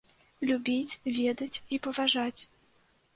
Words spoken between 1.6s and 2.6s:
і паважаць.